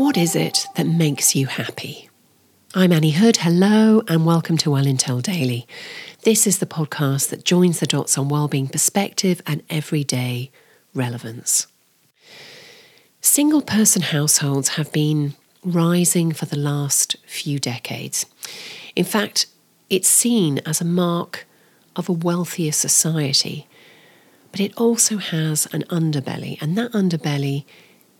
What 0.00 0.16
is 0.16 0.34
it 0.34 0.66
that 0.76 0.86
makes 0.86 1.36
you 1.36 1.44
happy? 1.46 2.08
I'm 2.74 2.90
Anni 2.90 3.10
Hood. 3.10 3.36
Hello, 3.36 4.02
and 4.08 4.24
welcome 4.24 4.56
to 4.56 4.70
Well 4.70 4.86
Intel 4.86 5.22
Daily. 5.22 5.68
This 6.22 6.46
is 6.46 6.58
the 6.58 6.64
podcast 6.64 7.28
that 7.28 7.44
joins 7.44 7.80
the 7.80 7.86
dots 7.86 8.16
on 8.16 8.30
well-being 8.30 8.68
perspective 8.68 9.42
and 9.46 9.62
everyday 9.68 10.50
relevance. 10.94 11.66
Single 13.20 13.60
person 13.60 14.00
households 14.00 14.70
have 14.70 14.90
been 14.90 15.34
rising 15.62 16.32
for 16.32 16.46
the 16.46 16.58
last 16.58 17.16
few 17.26 17.58
decades. 17.58 18.24
In 18.96 19.04
fact, 19.04 19.48
it's 19.90 20.08
seen 20.08 20.60
as 20.64 20.80
a 20.80 20.86
mark 20.86 21.46
of 21.94 22.08
a 22.08 22.12
wealthier 22.12 22.72
society, 22.72 23.68
but 24.50 24.60
it 24.60 24.74
also 24.78 25.18
has 25.18 25.66
an 25.74 25.82
underbelly, 25.90 26.56
and 26.62 26.78
that 26.78 26.90
underbelly 26.92 27.66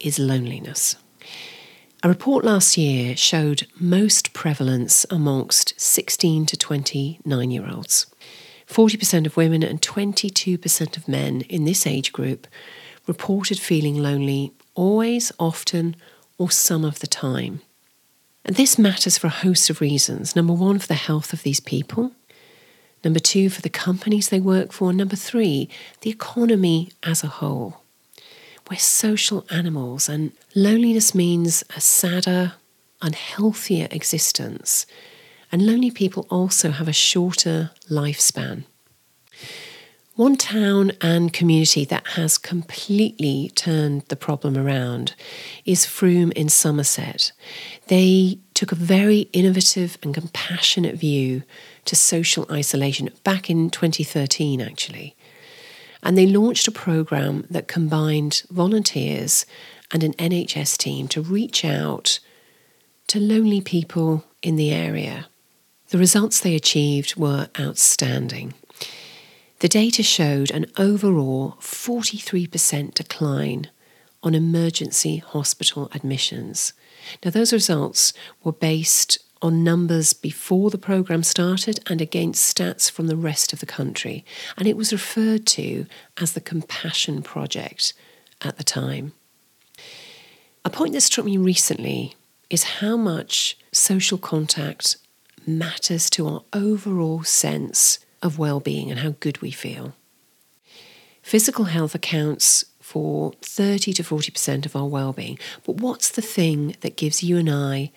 is 0.00 0.18
loneliness. 0.18 0.96
A 2.04 2.08
report 2.08 2.44
last 2.44 2.76
year 2.76 3.16
showed 3.16 3.68
most 3.78 4.32
prevalence 4.32 5.06
amongst 5.08 5.80
16 5.80 6.46
to 6.46 6.56
29 6.56 7.50
year 7.52 7.68
olds. 7.70 8.06
40% 8.66 9.24
of 9.26 9.36
women 9.36 9.62
and 9.62 9.80
22% 9.80 10.96
of 10.96 11.06
men 11.06 11.42
in 11.42 11.64
this 11.64 11.86
age 11.86 12.12
group 12.12 12.48
reported 13.06 13.60
feeling 13.60 14.02
lonely 14.02 14.52
always, 14.74 15.30
often, 15.38 15.94
or 16.38 16.50
some 16.50 16.84
of 16.84 16.98
the 16.98 17.06
time. 17.06 17.60
And 18.44 18.56
this 18.56 18.78
matters 18.78 19.16
for 19.16 19.28
a 19.28 19.30
host 19.30 19.70
of 19.70 19.80
reasons. 19.80 20.34
Number 20.34 20.54
one, 20.54 20.80
for 20.80 20.88
the 20.88 20.94
health 20.94 21.32
of 21.32 21.44
these 21.44 21.60
people. 21.60 22.10
Number 23.04 23.20
two, 23.20 23.48
for 23.48 23.62
the 23.62 23.68
companies 23.68 24.28
they 24.28 24.40
work 24.40 24.72
for. 24.72 24.92
Number 24.92 25.14
three, 25.14 25.68
the 26.00 26.10
economy 26.10 26.90
as 27.04 27.22
a 27.22 27.28
whole. 27.28 27.81
We're 28.70 28.78
social 28.78 29.44
animals, 29.50 30.08
and 30.08 30.32
loneliness 30.54 31.14
means 31.14 31.62
a 31.76 31.80
sadder, 31.80 32.54
unhealthier 33.02 33.92
existence. 33.92 34.86
And 35.50 35.66
lonely 35.66 35.90
people 35.90 36.26
also 36.30 36.70
have 36.70 36.88
a 36.88 36.92
shorter 36.92 37.70
lifespan. 37.90 38.64
One 40.14 40.36
town 40.36 40.92
and 41.00 41.32
community 41.32 41.86
that 41.86 42.06
has 42.08 42.36
completely 42.36 43.50
turned 43.54 44.02
the 44.08 44.16
problem 44.16 44.58
around 44.58 45.14
is 45.64 45.86
Frome 45.86 46.32
in 46.32 46.50
Somerset. 46.50 47.32
They 47.86 48.38
took 48.52 48.72
a 48.72 48.76
very 48.76 49.20
innovative 49.32 49.96
and 50.02 50.12
compassionate 50.12 50.96
view 50.96 51.44
to 51.86 51.96
social 51.96 52.46
isolation 52.50 53.08
back 53.24 53.48
in 53.48 53.70
2013, 53.70 54.60
actually. 54.60 55.16
And 56.02 56.18
they 56.18 56.26
launched 56.26 56.66
a 56.66 56.72
program 56.72 57.46
that 57.50 57.68
combined 57.68 58.42
volunteers 58.50 59.46
and 59.92 60.02
an 60.02 60.14
NHS 60.14 60.76
team 60.76 61.06
to 61.08 61.22
reach 61.22 61.64
out 61.64 62.18
to 63.08 63.20
lonely 63.20 63.60
people 63.60 64.24
in 64.42 64.56
the 64.56 64.72
area. 64.72 65.26
The 65.88 65.98
results 65.98 66.40
they 66.40 66.56
achieved 66.56 67.16
were 67.16 67.48
outstanding. 67.60 68.54
The 69.60 69.68
data 69.68 70.02
showed 70.02 70.50
an 70.50 70.66
overall 70.76 71.56
43% 71.60 72.94
decline 72.94 73.70
on 74.22 74.34
emergency 74.34 75.18
hospital 75.18 75.88
admissions. 75.94 76.72
Now, 77.24 77.30
those 77.30 77.52
results 77.52 78.12
were 78.42 78.52
based 78.52 79.18
on 79.42 79.64
numbers 79.64 80.12
before 80.12 80.70
the 80.70 80.78
programme 80.78 81.24
started 81.24 81.80
and 81.88 82.00
against 82.00 82.56
stats 82.56 82.90
from 82.90 83.08
the 83.08 83.16
rest 83.16 83.52
of 83.52 83.58
the 83.58 83.66
country. 83.66 84.24
And 84.56 84.68
it 84.68 84.76
was 84.76 84.92
referred 84.92 85.46
to 85.48 85.86
as 86.18 86.32
the 86.32 86.40
Compassion 86.40 87.22
Project 87.22 87.92
at 88.40 88.56
the 88.56 88.64
time. 88.64 89.12
A 90.64 90.70
point 90.70 90.92
that 90.92 91.00
struck 91.00 91.26
me 91.26 91.36
recently 91.36 92.14
is 92.48 92.64
how 92.64 92.96
much 92.96 93.58
social 93.72 94.16
contact 94.16 94.96
matters 95.44 96.08
to 96.10 96.28
our 96.28 96.44
overall 96.52 97.24
sense 97.24 97.98
of 98.22 98.38
well 98.38 98.60
being 98.60 98.90
and 98.90 99.00
how 99.00 99.16
good 99.18 99.42
we 99.42 99.50
feel. 99.50 99.94
Physical 101.22 101.64
health 101.66 101.94
accounts 101.94 102.64
for 102.80 103.32
30 103.42 103.92
to 103.94 104.02
40% 104.04 104.66
of 104.66 104.76
our 104.76 104.86
well 104.86 105.12
being, 105.12 105.38
but 105.64 105.76
what's 105.76 106.10
the 106.10 106.22
thing 106.22 106.76
that 106.80 106.96
gives 106.96 107.24
you 107.24 107.38
and 107.38 107.50
I 107.50 107.90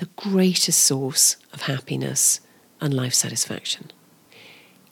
the 0.00 0.08
greatest 0.16 0.82
source 0.82 1.36
of 1.52 1.62
happiness 1.62 2.40
and 2.80 2.94
life 2.94 3.12
satisfaction. 3.12 3.90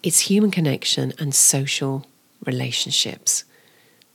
It's 0.02 0.28
human 0.28 0.50
connection 0.50 1.14
and 1.18 1.34
social 1.34 2.06
relationships. 2.44 3.44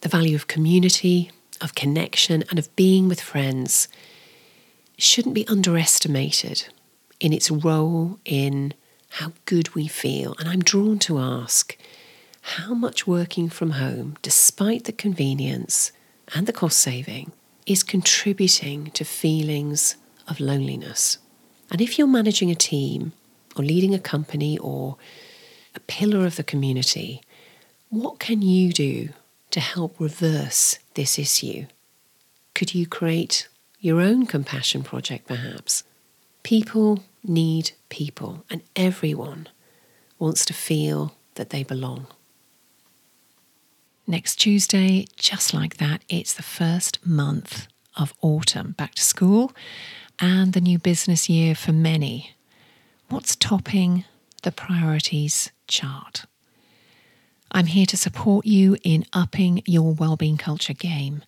The 0.02 0.10
value 0.10 0.36
of 0.36 0.46
community, 0.46 1.32
of 1.60 1.74
connection, 1.74 2.44
and 2.48 2.60
of 2.60 2.74
being 2.76 3.08
with 3.08 3.20
friends 3.20 3.88
shouldn't 5.00 5.34
be 5.34 5.48
underestimated 5.48 6.66
in 7.20 7.34
its 7.34 7.50
role 7.50 8.20
in 8.24 8.76
how 9.18 9.34
good 9.46 9.74
we 9.74 9.88
feel. 9.88 10.36
And 10.38 10.48
I'm 10.48 10.62
drawn 10.62 11.00
to 11.00 11.18
ask 11.18 11.76
how 12.42 12.76
much 12.76 13.08
working 13.08 13.50
from 13.50 13.72
home, 13.72 14.18
despite 14.22 14.84
the 14.84 14.92
convenience 14.92 15.92
and 16.36 16.46
the 16.46 16.54
cost 16.54 16.78
saving, 16.78 17.32
is 17.66 17.82
contributing 17.82 18.92
to 18.92 19.04
feelings 19.04 19.96
of 20.28 20.40
loneliness. 20.40 21.18
And 21.72 21.82
if 21.82 21.98
you're 21.98 22.08
managing 22.08 22.52
a 22.52 22.56
team 22.56 23.14
or 23.56 23.64
leading 23.64 23.94
a 23.94 24.00
company 24.00 24.58
or 24.58 24.98
a 25.76 25.80
pillar 25.80 26.26
of 26.26 26.36
the 26.36 26.44
community, 26.44 27.22
what 27.90 28.20
can 28.20 28.42
you 28.42 28.72
do 28.72 29.10
to 29.52 29.60
help 29.60 30.00
reverse 30.00 30.80
this 30.94 31.18
issue? 31.18 31.66
Could 32.54 32.74
you 32.74 32.86
create 32.86 33.48
your 33.80 34.00
own 34.00 34.26
compassion 34.26 34.84
project, 34.84 35.28
perhaps? 35.28 35.84
People 36.44 37.04
need 37.24 37.72
people, 37.90 38.44
and 38.50 38.62
everyone 38.76 39.48
wants 40.20 40.46
to 40.46 40.54
feel 40.54 41.16
that 41.36 41.50
they 41.50 41.64
belong. 41.64 42.08
Next 44.06 44.36
Tuesday, 44.36 45.08
just 45.16 45.54
like 45.54 45.78
that, 45.78 46.04
it's 46.10 46.34
the 46.34 46.44
first 46.44 47.06
month 47.06 47.68
of 47.96 48.14
autumn, 48.22 48.72
back 48.72 48.96
to 48.96 49.02
school 49.02 49.54
and 50.20 50.54
the 50.54 50.62
new 50.62 50.80
business 50.80 51.30
year 51.30 51.56
for 51.56 51.72
many. 51.72 52.36
What's 53.10 53.36
topping 53.36 54.06
the 54.44 54.52
priorities 54.52 55.52
chart? 55.68 56.26
I'm 57.52 57.68
here 57.68 57.86
to 57.86 57.98
support 57.98 58.46
you 58.46 58.78
in 58.84 59.06
upping 59.14 59.62
your 59.66 59.94
wellbeing 59.94 60.38
culture 60.38 60.74
game. 60.74 61.24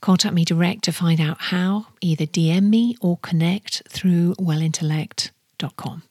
Contact 0.00 0.34
me 0.34 0.44
direct 0.44 0.84
to 0.84 0.92
find 0.92 1.20
out 1.20 1.38
how, 1.38 1.88
either 2.00 2.24
DM 2.24 2.70
me 2.70 2.96
or 3.02 3.18
connect 3.18 3.82
through 3.88 4.34
wellintellect.com. 4.36 6.02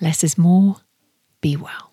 Less 0.00 0.24
is 0.24 0.36
more. 0.36 0.76
Be 1.40 1.56
well. 1.56 1.91